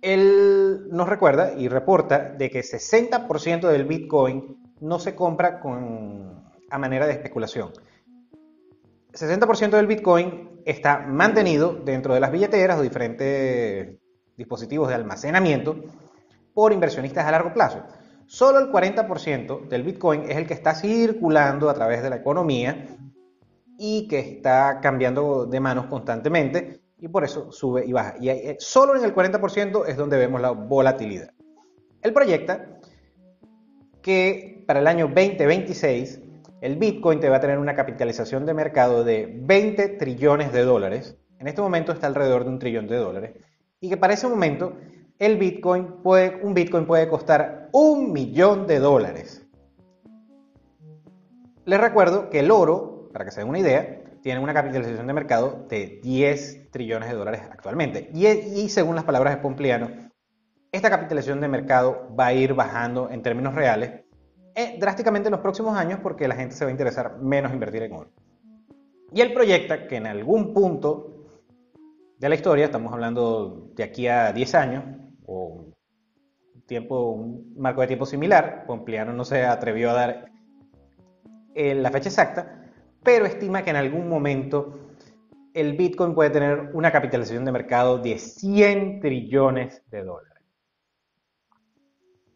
él 0.00 0.88
nos 0.90 1.10
recuerda 1.10 1.52
y 1.52 1.68
reporta 1.68 2.30
de 2.30 2.48
que 2.48 2.60
60% 2.60 3.68
del 3.68 3.84
Bitcoin 3.84 4.56
no 4.80 4.98
se 4.98 5.14
compra 5.14 5.60
a 6.70 6.78
manera 6.78 7.06
de 7.06 7.12
especulación. 7.12 7.70
60% 9.12 9.70
del 9.70 9.86
Bitcoin 9.86 10.60
está 10.64 10.98
mantenido 10.98 11.72
dentro 11.72 12.14
de 12.14 12.20
las 12.20 12.30
billeteras 12.30 12.78
o 12.78 12.82
diferentes 12.82 13.96
dispositivos 14.36 14.88
de 14.88 14.94
almacenamiento 14.94 15.76
por 16.54 16.72
inversionistas 16.72 17.26
a 17.26 17.30
largo 17.30 17.52
plazo. 17.52 17.82
Solo 18.26 18.58
el 18.58 18.70
40% 18.70 19.68
del 19.68 19.82
Bitcoin 19.82 20.24
es 20.30 20.36
el 20.36 20.46
que 20.46 20.54
está 20.54 20.74
circulando 20.74 21.70
a 21.70 21.74
través 21.74 22.02
de 22.02 22.10
la 22.10 22.16
economía 22.16 22.86
y 23.78 24.06
que 24.08 24.18
está 24.18 24.80
cambiando 24.80 25.46
de 25.46 25.60
manos 25.60 25.86
constantemente 25.86 26.82
y 26.98 27.08
por 27.08 27.24
eso 27.24 27.50
sube 27.52 27.86
y 27.86 27.92
baja. 27.92 28.16
Y 28.20 28.28
eh, 28.28 28.56
solo 28.58 28.96
en 28.96 29.04
el 29.04 29.14
40% 29.14 29.86
es 29.86 29.96
donde 29.96 30.18
vemos 30.18 30.40
la 30.40 30.50
volatilidad. 30.50 31.30
Él 32.02 32.12
proyecta 32.12 32.78
que 34.02 34.64
para 34.66 34.80
el 34.80 34.86
año 34.86 35.06
2026 35.06 36.20
el 36.60 36.76
Bitcoin 36.76 37.20
te 37.20 37.28
va 37.28 37.36
a 37.36 37.40
tener 37.40 37.58
una 37.58 37.74
capitalización 37.74 38.46
de 38.46 38.54
mercado 38.54 39.04
de 39.04 39.32
20 39.40 39.88
trillones 39.90 40.52
de 40.52 40.62
dólares. 40.62 41.16
En 41.38 41.46
este 41.46 41.62
momento 41.62 41.92
está 41.92 42.08
alrededor 42.08 42.44
de 42.44 42.50
un 42.50 42.58
trillón 42.58 42.88
de 42.88 42.96
dólares. 42.96 43.32
Y 43.80 43.88
que 43.88 43.96
para 43.96 44.14
ese 44.14 44.26
momento 44.26 44.76
el 45.18 45.36
Bitcoin 45.36 46.02
puede, 46.02 46.40
un 46.42 46.54
Bitcoin 46.54 46.86
puede 46.86 47.08
costar 47.08 47.68
un 47.72 48.12
millón 48.12 48.66
de 48.66 48.78
dólares. 48.80 49.46
Les 51.64 51.80
recuerdo 51.80 52.30
que 52.30 52.40
el 52.40 52.50
oro, 52.50 53.08
para 53.12 53.24
que 53.24 53.30
se 53.30 53.40
den 53.40 53.48
una 53.48 53.58
idea, 53.58 54.02
tienen 54.22 54.42
una 54.42 54.54
capitalización 54.54 55.06
de 55.06 55.12
mercado 55.12 55.66
de 55.68 56.00
10 56.02 56.70
trillones 56.70 57.08
de 57.08 57.14
dólares 57.14 57.42
actualmente. 57.50 58.10
Y, 58.14 58.68
según 58.68 58.96
las 58.96 59.04
palabras 59.04 59.34
de 59.34 59.42
Pompliano, 59.42 59.90
esta 60.72 60.90
capitalización 60.90 61.40
de 61.40 61.48
mercado 61.48 62.08
va 62.18 62.26
a 62.26 62.32
ir 62.32 62.54
bajando 62.54 63.10
en 63.10 63.22
términos 63.22 63.54
reales 63.54 64.02
eh, 64.58 64.76
drásticamente 64.76 65.28
en 65.28 65.30
los 65.30 65.40
próximos 65.40 65.76
años 65.76 66.00
porque 66.02 66.26
la 66.26 66.34
gente 66.34 66.56
se 66.56 66.64
va 66.64 66.68
a 66.70 66.72
interesar 66.72 67.18
menos 67.18 67.52
invertir 67.52 67.84
en 67.84 67.92
oro. 67.92 68.10
Y 69.12 69.20
él 69.20 69.32
proyecta 69.32 69.86
que 69.86 69.94
en 69.94 70.06
algún 70.08 70.52
punto 70.52 71.28
de 72.18 72.28
la 72.28 72.34
historia, 72.34 72.64
estamos 72.64 72.92
hablando 72.92 73.70
de 73.76 73.84
aquí 73.84 74.08
a 74.08 74.32
10 74.32 74.54
años, 74.56 74.84
o 75.26 75.64
un, 76.80 77.54
marco 77.56 77.82
de 77.82 77.86
tiempo 77.86 78.04
similar, 78.04 78.64
Pompliano 78.66 79.12
no 79.12 79.24
se 79.24 79.44
atrevió 79.44 79.90
a 79.90 79.94
dar 79.94 80.32
eh, 81.54 81.76
la 81.76 81.92
fecha 81.92 82.08
exacta, 82.08 82.68
pero 83.04 83.26
estima 83.26 83.62
que 83.62 83.70
en 83.70 83.76
algún 83.76 84.08
momento 84.08 84.90
el 85.54 85.76
Bitcoin 85.76 86.16
puede 86.16 86.30
tener 86.30 86.70
una 86.74 86.90
capitalización 86.90 87.44
de 87.44 87.52
mercado 87.52 87.98
de 87.98 88.18
100 88.18 88.98
trillones 88.98 89.84
de 89.88 90.02
dólares. 90.02 90.27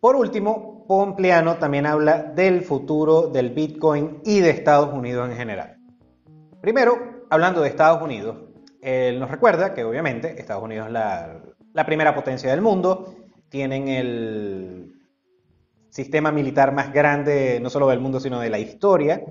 Por 0.03 0.17
último, 0.17 0.85
Pompliano 0.89 1.59
también 1.59 1.87
habla 1.87 2.25
del 2.25 2.63
futuro 2.63 3.29
del 3.29 3.51
Bitcoin 3.51 4.21
y 4.25 4.41
de 4.41 4.51
Estados 4.51 4.93
Unidos 4.93 5.31
en 5.31 5.37
general. 5.37 5.77
Primero, 6.61 7.25
hablando 7.31 7.61
de 7.61 7.69
Estados 7.69 8.03
Unidos, 8.03 8.37
él 8.81 9.21
nos 9.21 9.31
recuerda 9.31 9.73
que 9.73 9.85
obviamente 9.85 10.41
Estados 10.41 10.65
Unidos 10.65 10.89
es 10.89 10.93
la, 10.93 11.41
la 11.73 11.87
primera 11.87 12.17
potencia 12.17 12.51
del 12.51 12.61
mundo, 12.61 13.15
tienen 13.49 13.87
el 13.87 14.93
sistema 15.89 16.33
militar 16.33 16.73
más 16.73 16.93
grande 16.93 17.61
no 17.63 17.71
solo 17.71 17.87
del 17.87 18.01
mundo, 18.01 18.19
sino 18.19 18.41
de 18.41 18.51
la 18.51 18.59
historia, 18.59 19.23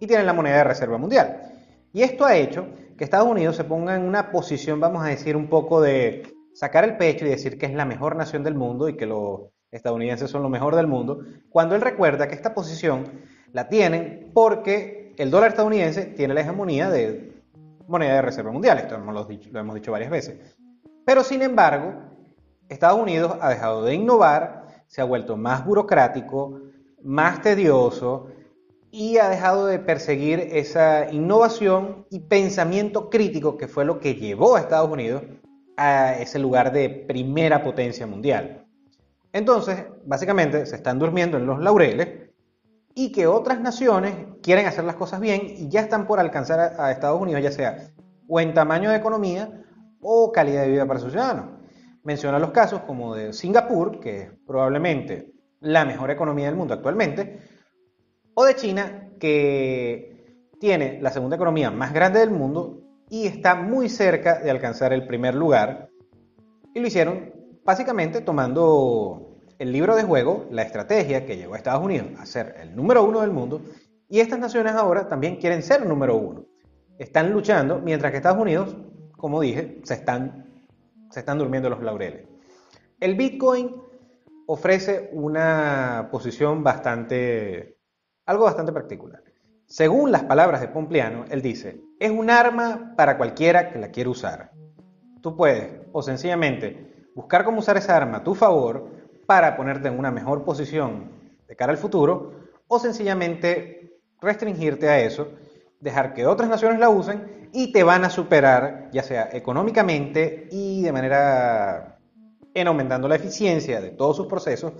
y 0.00 0.08
tienen 0.08 0.26
la 0.26 0.32
moneda 0.32 0.56
de 0.56 0.64
reserva 0.64 0.98
mundial. 0.98 1.40
Y 1.92 2.02
esto 2.02 2.24
ha 2.24 2.34
hecho 2.34 2.66
que 2.98 3.04
Estados 3.04 3.28
Unidos 3.28 3.54
se 3.54 3.62
ponga 3.62 3.94
en 3.94 4.02
una 4.02 4.32
posición, 4.32 4.80
vamos 4.80 5.04
a 5.04 5.08
decir, 5.10 5.36
un 5.36 5.48
poco 5.48 5.80
de 5.80 6.24
sacar 6.52 6.82
el 6.82 6.96
pecho 6.96 7.26
y 7.26 7.28
decir 7.28 7.56
que 7.56 7.66
es 7.66 7.74
la 7.74 7.84
mejor 7.84 8.16
nación 8.16 8.42
del 8.42 8.56
mundo 8.56 8.88
y 8.88 8.96
que 8.96 9.06
los 9.06 9.52
estadounidenses 9.70 10.30
son 10.30 10.42
lo 10.42 10.48
mejor 10.48 10.76
del 10.76 10.86
mundo, 10.86 11.20
cuando 11.48 11.74
él 11.74 11.80
recuerda 11.80 12.28
que 12.28 12.34
esta 12.34 12.54
posición 12.54 13.04
la 13.52 13.68
tienen 13.68 14.30
porque 14.34 15.14
el 15.16 15.30
dólar 15.30 15.50
estadounidense 15.50 16.06
tiene 16.06 16.34
la 16.34 16.40
hegemonía 16.40 16.90
de 16.90 17.32
moneda 17.86 18.14
de 18.14 18.22
reserva 18.22 18.52
mundial, 18.52 18.78
esto 18.78 18.98
lo, 18.98 19.24
dicho, 19.24 19.50
lo 19.52 19.60
hemos 19.60 19.74
dicho 19.74 19.92
varias 19.92 20.10
veces. 20.10 20.56
Pero 21.04 21.24
sin 21.24 21.42
embargo, 21.42 21.94
Estados 22.68 23.00
Unidos 23.00 23.36
ha 23.40 23.50
dejado 23.50 23.84
de 23.84 23.94
innovar, 23.94 24.84
se 24.86 25.00
ha 25.00 25.04
vuelto 25.04 25.36
más 25.36 25.64
burocrático, 25.64 26.60
más 27.02 27.42
tedioso, 27.42 28.28
y 28.92 29.18
ha 29.18 29.28
dejado 29.28 29.66
de 29.66 29.78
perseguir 29.78 30.40
esa 30.52 31.10
innovación 31.12 32.06
y 32.10 32.20
pensamiento 32.20 33.08
crítico 33.08 33.56
que 33.56 33.68
fue 33.68 33.84
lo 33.84 34.00
que 34.00 34.14
llevó 34.14 34.56
a 34.56 34.60
Estados 34.60 34.90
Unidos 34.90 35.22
a 35.76 36.14
ese 36.14 36.38
lugar 36.38 36.72
de 36.72 36.90
primera 36.90 37.62
potencia 37.62 38.06
mundial. 38.06 38.59
Entonces, 39.32 39.86
básicamente, 40.04 40.66
se 40.66 40.76
están 40.76 40.98
durmiendo 40.98 41.36
en 41.36 41.46
los 41.46 41.60
laureles 41.60 42.30
y 42.94 43.12
que 43.12 43.26
otras 43.26 43.60
naciones 43.60 44.14
quieren 44.42 44.66
hacer 44.66 44.84
las 44.84 44.96
cosas 44.96 45.20
bien 45.20 45.42
y 45.44 45.68
ya 45.68 45.80
están 45.80 46.06
por 46.06 46.18
alcanzar 46.18 46.74
a 46.78 46.90
Estados 46.90 47.20
Unidos, 47.20 47.42
ya 47.42 47.52
sea 47.52 47.92
o 48.30 48.40
en 48.40 48.54
tamaño 48.54 48.90
de 48.90 48.96
economía 48.96 49.64
o 50.00 50.30
calidad 50.30 50.62
de 50.62 50.70
vida 50.70 50.86
para 50.86 51.00
sus 51.00 51.10
ciudadanos. 51.10 51.58
Menciona 52.04 52.38
los 52.38 52.52
casos 52.52 52.82
como 52.82 53.14
de 53.14 53.32
Singapur, 53.32 54.00
que 54.00 54.20
es 54.20 54.30
probablemente 54.46 55.32
la 55.60 55.84
mejor 55.84 56.10
economía 56.10 56.46
del 56.46 56.54
mundo 56.54 56.74
actualmente, 56.74 57.40
o 58.34 58.44
de 58.44 58.54
China, 58.54 59.10
que 59.18 60.46
tiene 60.60 61.00
la 61.02 61.10
segunda 61.10 61.36
economía 61.36 61.70
más 61.70 61.92
grande 61.92 62.20
del 62.20 62.30
mundo 62.30 62.80
y 63.10 63.26
está 63.26 63.56
muy 63.56 63.88
cerca 63.88 64.38
de 64.38 64.50
alcanzar 64.50 64.92
el 64.92 65.06
primer 65.06 65.34
lugar. 65.34 65.90
Y 66.72 66.80
lo 66.80 66.86
hicieron 66.86 67.34
básicamente 67.70 68.20
tomando 68.20 69.36
el 69.60 69.70
libro 69.70 69.94
de 69.94 70.02
juego, 70.02 70.48
la 70.50 70.62
estrategia 70.62 71.24
que 71.24 71.36
llevó 71.36 71.54
a 71.54 71.56
Estados 71.56 71.84
Unidos 71.84 72.08
a 72.18 72.26
ser 72.26 72.56
el 72.60 72.74
número 72.74 73.04
uno 73.04 73.20
del 73.20 73.30
mundo, 73.30 73.62
y 74.08 74.18
estas 74.18 74.40
naciones 74.40 74.72
ahora 74.72 75.06
también 75.06 75.36
quieren 75.36 75.62
ser 75.62 75.86
número 75.86 76.16
uno. 76.16 76.46
Están 76.98 77.30
luchando, 77.30 77.78
mientras 77.78 78.10
que 78.10 78.16
Estados 78.16 78.42
Unidos, 78.42 78.76
como 79.16 79.40
dije, 79.40 79.80
se 79.84 79.94
están, 79.94 80.66
se 81.10 81.20
están 81.20 81.38
durmiendo 81.38 81.70
los 81.70 81.80
laureles. 81.80 82.26
El 82.98 83.14
Bitcoin 83.14 83.76
ofrece 84.48 85.08
una 85.12 86.08
posición 86.10 86.64
bastante 86.64 87.78
algo 88.26 88.46
bastante 88.46 88.72
particular. 88.72 89.22
Según 89.66 90.10
las 90.10 90.24
palabras 90.24 90.60
de 90.60 90.66
Pompliano, 90.66 91.24
él 91.30 91.40
dice, 91.40 91.80
es 92.00 92.10
un 92.10 92.30
arma 92.30 92.94
para 92.96 93.16
cualquiera 93.16 93.70
que 93.70 93.78
la 93.78 93.92
quiera 93.92 94.10
usar. 94.10 94.50
Tú 95.20 95.36
puedes 95.36 95.82
o 95.92 96.02
sencillamente 96.02 96.89
buscar 97.20 97.44
cómo 97.44 97.58
usar 97.58 97.76
esa 97.76 97.96
arma 97.96 98.18
a 98.18 98.24
tu 98.24 98.34
favor 98.34 98.88
para 99.26 99.54
ponerte 99.56 99.88
en 99.88 99.98
una 99.98 100.10
mejor 100.10 100.42
posición 100.42 101.10
de 101.46 101.54
cara 101.54 101.70
al 101.70 101.78
futuro 101.78 102.32
o 102.66 102.78
sencillamente 102.78 104.00
restringirte 104.20 104.88
a 104.88 105.00
eso, 105.00 105.28
dejar 105.80 106.14
que 106.14 106.26
otras 106.26 106.48
naciones 106.48 106.80
la 106.80 106.88
usen 106.88 107.48
y 107.52 107.72
te 107.72 107.82
van 107.82 108.04
a 108.04 108.10
superar, 108.10 108.88
ya 108.90 109.02
sea 109.02 109.28
económicamente 109.32 110.48
y 110.50 110.82
de 110.82 110.92
manera 110.92 111.98
en 112.54 112.66
aumentando 112.66 113.06
la 113.06 113.16
eficiencia 113.16 113.80
de 113.80 113.90
todos 113.90 114.16
sus 114.16 114.26
procesos 114.26 114.72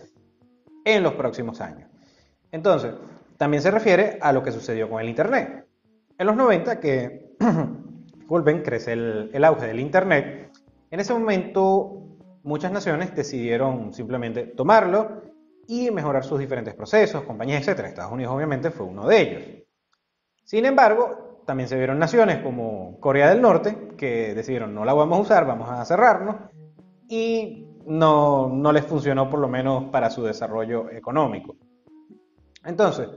en 0.85 1.03
los 1.03 1.13
próximos 1.15 1.61
años. 1.61 1.91
Entonces, 2.51 2.95
también 3.37 3.63
se 3.63 3.71
refiere 3.71 4.19
a 4.21 4.33
lo 4.33 4.43
que 4.43 4.51
sucedió 4.51 4.89
con 4.89 5.01
el 5.01 5.09
Internet. 5.09 5.67
En 6.17 6.27
los 6.27 6.37
90, 6.37 6.81
que 6.81 7.37
vuelven, 8.27 8.63
crece 8.63 8.93
el, 8.93 9.31
el 9.33 9.45
auge 9.45 9.67
del 9.67 9.81
Internet, 9.81 10.51
en 10.91 11.01
ese 11.01 11.13
momento 11.13 12.10
muchas 12.43 12.73
naciones 12.73 13.15
decidieron 13.15 13.93
simplemente 13.93 14.47
tomarlo 14.47 15.23
y 15.67 15.91
mejorar 15.91 16.25
sus 16.25 16.39
diferentes 16.39 16.75
procesos, 16.75 17.23
compañías, 17.23 17.67
etc. 17.67 17.81
Estados 17.81 18.13
Unidos 18.13 18.35
obviamente 18.35 18.71
fue 18.71 18.87
uno 18.87 19.07
de 19.07 19.21
ellos. 19.21 19.43
Sin 20.45 20.65
embargo, 20.65 21.43
también 21.47 21.69
se 21.69 21.77
vieron 21.77 21.99
naciones 21.99 22.39
como 22.39 22.99
Corea 23.01 23.29
del 23.29 23.41
Norte 23.41 23.89
que 23.97 24.35
decidieron 24.35 24.75
no 24.75 24.85
la 24.85 24.95
vamos 24.95 25.19
a 25.19 25.23
usar, 25.23 25.47
vamos 25.47 25.69
a 25.71 25.85
cerrarnos 25.85 26.37
y 27.09 27.69
no, 27.87 28.49
no 28.49 28.73
les 28.73 28.85
funcionó 28.85 29.29
por 29.29 29.41
lo 29.41 29.49
menos 29.49 29.85
para 29.91 30.11
su 30.11 30.23
desarrollo 30.23 30.91
económico. 30.91 31.57
Entonces, 32.65 33.09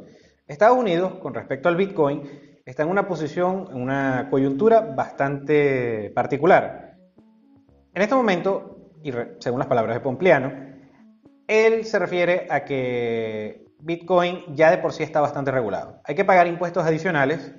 Estados 0.48 0.77
Unidos, 0.77 1.15
con 1.15 1.34
respecto 1.34 1.70
al 1.70 1.75
Bitcoin, 1.75 2.24
está 2.65 2.84
en 2.84 2.89
una 2.89 3.08
posición, 3.08 3.68
en 3.72 3.82
una 3.82 4.27
coyuntura 4.30 4.82
bastante 4.82 6.12
particular. 6.15 6.96
En 7.94 8.01
este 8.01 8.15
momento, 8.15 8.73
y 9.03 9.12
según 9.39 9.60
las 9.60 9.67
palabras 9.67 9.95
de 9.95 10.01
Pompliano, 10.01 10.51
él 11.48 11.86
se 11.86 12.00
refiere 12.00 12.48
a 12.50 12.63
que 12.63 13.65
Bitcoin 13.79 14.55
ya 14.55 14.72
de 14.72 14.77
por 14.77 14.93
sí 14.93 15.03
está 15.03 15.19
bastante 15.19 15.51
regulado. 15.51 16.01
Hay 16.05 16.15
que 16.15 16.25
pagar 16.25 16.48
impuestos 16.48 16.86
adicionales 16.86 17.53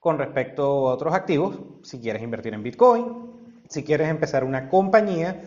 con 0.00 0.18
respecto 0.18 0.88
a 0.88 0.94
otros 0.94 1.14
activos 1.14 1.60
si 1.82 2.00
quieres 2.00 2.22
invertir 2.22 2.54
en 2.54 2.62
Bitcoin, 2.62 3.38
si 3.68 3.84
quieres 3.84 4.08
empezar 4.08 4.44
una 4.44 4.68
compañía 4.68 5.40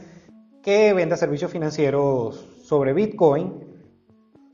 que 0.63 0.93
venda 0.93 1.17
servicios 1.17 1.51
financieros 1.51 2.35
sobre 2.63 2.93
Bitcoin, 2.93 3.71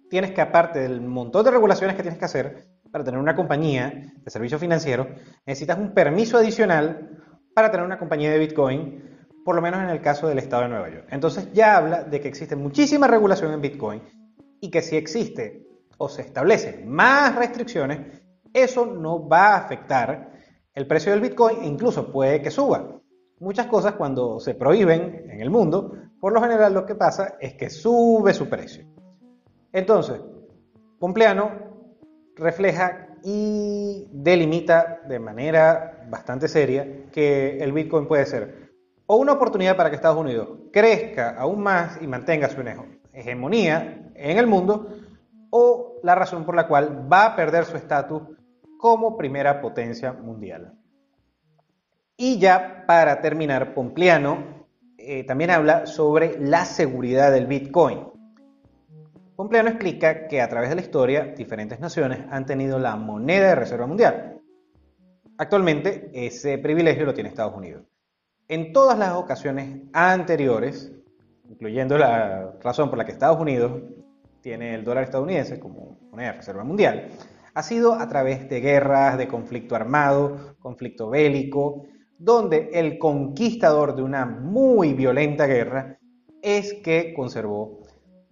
tienes 0.10 0.32
que, 0.32 0.42
aparte 0.42 0.80
del 0.80 1.02
montón 1.02 1.44
de 1.44 1.52
regulaciones 1.52 1.96
que 1.96 2.02
tienes 2.02 2.18
que 2.18 2.26
hacer 2.26 2.66
para 2.92 3.04
tener 3.04 3.20
una 3.20 3.36
compañía 3.36 4.14
de 4.18 4.32
servicios 4.32 4.62
financieros, 4.62 5.08
necesitas 5.46 5.78
un 5.78 5.94
permiso 5.94 6.38
adicional 6.38 7.10
para 7.54 7.70
tener 7.70 7.86
una 7.86 8.00
compañía 8.00 8.32
de 8.32 8.40
Bitcoin, 8.40 9.07
por 9.48 9.56
lo 9.56 9.62
menos 9.62 9.82
en 9.82 9.90
el 9.90 10.02
caso 10.02 10.28
del 10.28 10.40
estado 10.40 10.64
de 10.64 10.68
Nueva 10.68 10.90
York. 10.90 11.08
Entonces 11.10 11.54
ya 11.54 11.78
habla 11.78 12.04
de 12.04 12.20
que 12.20 12.28
existe 12.28 12.58
muchísima 12.58 13.08
regulación 13.08 13.54
en 13.54 13.62
Bitcoin 13.62 14.02
y 14.60 14.70
que 14.70 14.82
si 14.82 14.98
existe 14.98 15.66
o 15.98 16.10
se 16.10 16.24
establecen 16.24 16.86
más 16.86 17.34
restricciones, 17.34 18.22
eso 18.52 18.86
no 18.86 19.26
va 19.26 19.54
a 19.54 19.58
afectar 19.60 20.34
el 20.74 20.86
precio 20.86 21.14
del 21.14 21.22
Bitcoin 21.22 21.62
e 21.62 21.66
incluso 21.66 22.12
puede 22.12 22.42
que 22.42 22.52
suba. 22.52 23.00
Muchas 23.40 23.68
cosas 23.68 23.94
cuando 23.94 24.42
se 24.42 24.54
prohíben 24.54 25.30
en 25.30 25.40
el 25.40 25.50
mundo, 25.50 25.94
por 26.20 26.34
lo 26.34 26.42
general 26.42 26.74
lo 26.74 26.86
que 26.86 26.96
pasa 26.96 27.36
es 27.40 27.54
que 27.54 27.70
sube 27.70 28.34
su 28.34 28.50
precio. 28.50 28.84
Entonces, 29.72 30.20
Pompleano 31.00 31.52
refleja 32.36 33.16
y 33.24 34.10
delimita 34.12 35.04
de 35.08 35.20
manera 35.20 36.06
bastante 36.10 36.50
seria 36.50 37.06
que 37.14 37.60
el 37.60 37.72
Bitcoin 37.72 38.10
puede 38.10 38.26
ser 38.26 38.67
o 39.08 39.16
una 39.16 39.34
oportunidad 39.34 39.76
para 39.76 39.90
que 39.90 39.96
Estados 39.96 40.20
Unidos 40.20 40.50
crezca 40.72 41.36
aún 41.38 41.62
más 41.62 41.98
y 42.02 42.08
mantenga 42.08 42.50
su 42.50 42.62
hegemonía 43.14 44.12
en 44.14 44.38
el 44.38 44.48
mundo, 44.48 44.88
o 45.50 46.00
la 46.04 46.14
razón 46.14 46.46
por 46.46 46.56
la 46.56 46.68
cual 46.68 47.12
va 47.12 47.26
a 47.26 47.36
perder 47.36 47.66
su 47.66 47.78
estatus 47.78 48.22
como 48.78 49.18
primera 49.18 49.62
potencia 49.62 50.12
mundial. 50.12 50.74
Y 52.18 52.38
ya 52.38 52.84
para 52.86 53.22
terminar, 53.22 53.74
Pompliano 53.74 54.66
eh, 54.98 55.24
también 55.24 55.52
habla 55.52 55.86
sobre 55.86 56.38
la 56.40 56.66
seguridad 56.66 57.32
del 57.32 57.48
Bitcoin. 57.48 58.08
Pompliano 59.36 59.70
explica 59.70 60.28
que 60.28 60.42
a 60.42 60.50
través 60.50 60.70
de 60.70 60.76
la 60.76 60.82
historia 60.82 61.34
diferentes 61.38 61.80
naciones 61.80 62.26
han 62.30 62.46
tenido 62.46 62.78
la 62.80 62.96
moneda 62.96 63.50
de 63.50 63.56
reserva 63.56 63.86
mundial. 63.86 64.42
Actualmente 65.38 66.10
ese 66.14 66.58
privilegio 66.58 67.06
lo 67.06 67.14
tiene 67.14 67.30
Estados 67.30 67.56
Unidos. 67.56 67.84
En 68.50 68.72
todas 68.72 68.98
las 68.98 69.14
ocasiones 69.14 69.82
anteriores, 69.92 70.94
incluyendo 71.50 71.98
la 71.98 72.54
razón 72.62 72.90
por 72.90 72.98
la 72.98 73.06
que 73.06 73.12
Estados 73.12 73.42
Unidos 73.42 73.82
tiene 74.40 74.74
el 74.74 74.86
dólar 74.86 75.04
estadounidense 75.04 75.60
como 75.60 76.00
moneda 76.12 76.32
de 76.32 76.38
reserva 76.38 76.64
mundial, 76.64 77.10
ha 77.54 77.62
sido 77.62 77.96
a 77.96 78.08
través 78.08 78.48
de 78.48 78.62
guerras, 78.62 79.18
de 79.18 79.28
conflicto 79.28 79.76
armado, 79.76 80.56
conflicto 80.60 81.10
bélico, 81.10 81.88
donde 82.18 82.70
el 82.72 82.98
conquistador 82.98 83.96
de 83.96 84.04
una 84.04 84.26
muy 84.26 84.94
violenta 84.94 85.46
guerra 85.46 85.98
es 86.42 86.74
que 86.76 87.14
conservó 87.14 87.80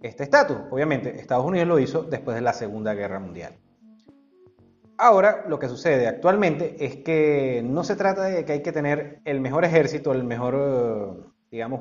este 0.00 0.22
estatus. 0.22 0.56
Obviamente, 0.70 1.20
Estados 1.20 1.44
Unidos 1.44 1.68
lo 1.68 1.78
hizo 1.78 2.02
después 2.04 2.36
de 2.36 2.40
la 2.40 2.54
Segunda 2.54 2.94
Guerra 2.94 3.20
Mundial. 3.20 3.58
Ahora, 4.98 5.44
lo 5.48 5.58
que 5.58 5.68
sucede 5.68 6.06
actualmente 6.06 6.76
es 6.84 6.96
que 6.96 7.62
no 7.64 7.84
se 7.84 7.96
trata 7.96 8.24
de 8.24 8.44
que 8.44 8.52
hay 8.52 8.62
que 8.62 8.72
tener 8.72 9.20
el 9.24 9.40
mejor 9.40 9.64
ejército, 9.64 10.12
el 10.12 10.24
mejor, 10.24 10.54
eh, 10.58 11.22
digamos, 11.50 11.80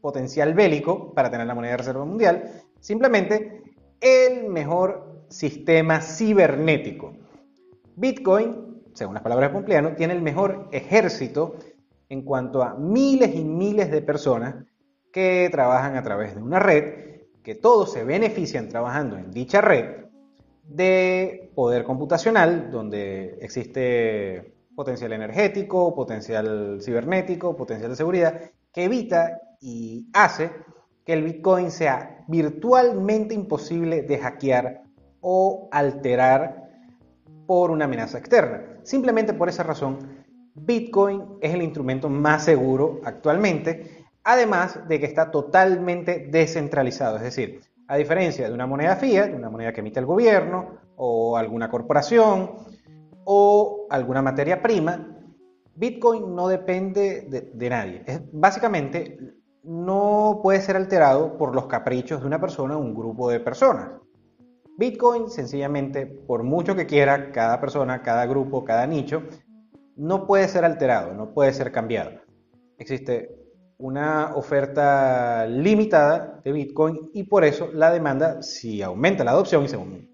potencial 0.00 0.54
bélico 0.54 1.12
para 1.14 1.30
tener 1.30 1.46
la 1.46 1.54
moneda 1.54 1.72
de 1.72 1.76
reserva 1.78 2.04
mundial, 2.04 2.50
simplemente 2.80 3.62
el 4.00 4.48
mejor 4.48 5.24
sistema 5.28 6.00
cibernético. 6.00 7.14
Bitcoin 7.96 8.72
según 8.94 9.14
las 9.14 9.22
palabras 9.22 9.50
de 9.50 9.54
Pompliano, 9.54 9.94
tiene 9.94 10.14
el 10.14 10.22
mejor 10.22 10.68
ejército 10.72 11.56
en 12.08 12.22
cuanto 12.22 12.62
a 12.62 12.74
miles 12.74 13.34
y 13.34 13.44
miles 13.44 13.90
de 13.90 14.02
personas 14.02 14.66
que 15.12 15.48
trabajan 15.50 15.96
a 15.96 16.02
través 16.02 16.34
de 16.34 16.42
una 16.42 16.58
red, 16.58 17.22
que 17.42 17.54
todos 17.54 17.92
se 17.92 18.04
benefician 18.04 18.68
trabajando 18.68 19.16
en 19.16 19.30
dicha 19.30 19.60
red 19.60 20.06
de 20.62 21.50
poder 21.54 21.84
computacional, 21.84 22.70
donde 22.70 23.38
existe 23.40 24.54
potencial 24.74 25.12
energético, 25.12 25.94
potencial 25.94 26.78
cibernético, 26.80 27.56
potencial 27.56 27.90
de 27.90 27.96
seguridad, 27.96 28.40
que 28.72 28.84
evita 28.84 29.40
y 29.60 30.08
hace 30.12 30.50
que 31.04 31.12
el 31.12 31.24
Bitcoin 31.24 31.70
sea 31.70 32.24
virtualmente 32.28 33.34
imposible 33.34 34.02
de 34.02 34.18
hackear 34.18 34.82
o 35.20 35.68
alterar 35.70 36.70
por 37.46 37.70
una 37.70 37.84
amenaza 37.84 38.18
externa. 38.18 38.78
Simplemente 38.82 39.34
por 39.34 39.48
esa 39.48 39.62
razón, 39.62 40.24
Bitcoin 40.54 41.38
es 41.40 41.54
el 41.54 41.62
instrumento 41.62 42.08
más 42.08 42.44
seguro 42.44 43.00
actualmente, 43.04 44.04
además 44.24 44.78
de 44.88 45.00
que 45.00 45.06
está 45.06 45.30
totalmente 45.30 46.28
descentralizado, 46.30 47.16
es 47.16 47.22
decir, 47.22 47.60
a 47.88 47.96
diferencia 47.96 48.48
de 48.48 48.54
una 48.54 48.66
moneda 48.66 48.96
fiat, 48.96 49.34
una 49.34 49.50
moneda 49.50 49.72
que 49.72 49.80
emite 49.80 50.00
el 50.00 50.06
gobierno 50.06 50.78
o 50.96 51.36
alguna 51.36 51.68
corporación 51.68 52.50
o 53.24 53.86
alguna 53.90 54.22
materia 54.22 54.62
prima, 54.62 55.08
Bitcoin 55.74 56.34
no 56.34 56.48
depende 56.48 57.22
de, 57.54 57.70
nadie. 57.70 58.04
básicamente, 58.32 59.18
no 59.62 60.40
puede 60.42 60.60
ser 60.60 60.76
alterado 60.76 61.38
por 61.38 61.54
los 61.54 61.66
caprichos 61.66 62.20
de 62.20 62.26
una 62.26 62.40
persona 62.40 62.76
o 62.76 62.80
un 62.80 62.94
grupo 62.94 63.30
de 63.30 63.40
personas. 63.40 63.90
Bitcoin, 64.76 65.28
sencillamente, 65.28 66.06
por 66.06 66.42
mucho 66.42 66.74
que 66.74 66.86
quiera 66.86 67.30
cada 67.30 67.60
persona, 67.60 68.02
cada 68.02 68.26
grupo, 68.26 68.64
cada 68.64 68.86
nicho, 68.86 69.22
no 69.96 70.26
puede 70.26 70.48
ser 70.48 70.64
alterado, 70.64 71.14
no 71.14 71.32
puede 71.32 71.52
ser 71.52 71.70
cambiado. 71.70 72.12
Existe 72.78 73.41
una 73.82 74.36
oferta 74.36 75.44
limitada 75.46 76.40
de 76.44 76.52
Bitcoin 76.52 77.10
y 77.12 77.24
por 77.24 77.44
eso 77.44 77.68
la 77.72 77.90
demanda, 77.90 78.40
si 78.40 78.80
aumenta 78.80 79.24
la 79.24 79.32
adopción 79.32 79.64
y 79.64 79.68
según 79.68 80.08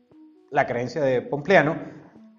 la 0.51 0.67
creencia 0.67 1.03
de 1.03 1.21
Pompleano, 1.21 1.77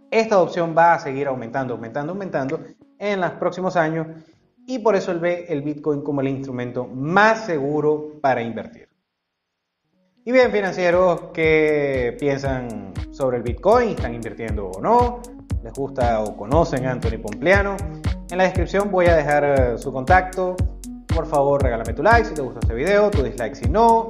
esta 0.10 0.36
adopción 0.36 0.74
va 0.76 0.96
a 0.96 1.00
seguir 1.00 1.28
aumentando, 1.28 1.76
aumentando, 1.76 2.13
aumentando 2.13 2.60
en 2.98 3.22
los 3.22 3.32
próximos 3.34 3.76
años 3.76 4.08
y 4.65 4.80
por 4.80 4.96
eso 4.96 5.12
él 5.12 5.20
ve 5.20 5.46
el 5.50 5.62
Bitcoin 5.62 6.02
como 6.02 6.22
el 6.22 6.30
instrumento 6.30 6.88
más 6.88 7.46
seguro 7.46 8.20
para 8.22 8.42
invertir. 8.42 8.89
Y 10.26 10.32
bien, 10.32 10.52
financieros, 10.52 11.30
¿qué 11.32 12.18
piensan 12.20 12.92
sobre 13.12 13.38
el 13.38 13.44
Bitcoin? 13.44 13.89
¿Están 13.89 14.15
invirtiendo 14.15 14.68
o 14.68 14.82
no? 14.82 15.22
¿Les 15.63 15.74
gusta 15.74 16.22
o 16.22 16.36
conocen 16.36 16.88
a 16.88 16.92
Anthony 16.92 17.22
Pompliano? 17.22 17.78
En 18.32 18.38
la 18.39 18.46
descripción 18.46 18.89
voy 18.89 19.06
a 19.06 19.15
dejar 19.15 19.44
eh, 19.44 19.78
su 19.78 19.92
contacto. 19.92 20.56
Por 21.20 21.28
favor, 21.28 21.62
regálame 21.62 21.92
tu 21.92 22.02
like 22.02 22.30
si 22.30 22.34
te 22.34 22.42
gustó 22.42 22.62
este 22.62 22.74
video, 22.74 23.12
tu 23.12 23.22
dislike 23.22 23.54
si 23.54 23.68
no. 23.68 24.10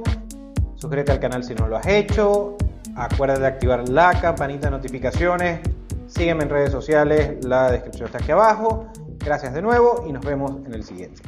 Suscríbete 0.76 1.10
al 1.10 1.18
canal 1.18 1.42
si 1.42 1.56
no 1.56 1.66
lo 1.66 1.76
has 1.76 1.86
hecho. 1.88 2.56
Acuérdate 2.94 3.40
de 3.40 3.46
activar 3.48 3.88
la 3.88 4.12
campanita 4.20 4.68
de 4.68 4.76
notificaciones. 4.76 5.58
Sígueme 6.06 6.44
en 6.44 6.50
redes 6.50 6.70
sociales, 6.70 7.44
la 7.44 7.72
descripción 7.72 8.06
está 8.06 8.18
aquí 8.18 8.30
abajo. 8.30 8.86
Gracias 9.18 9.52
de 9.54 9.60
nuevo 9.60 10.04
y 10.06 10.12
nos 10.12 10.24
vemos 10.24 10.64
en 10.64 10.72
el 10.72 10.84
siguiente. 10.84 11.20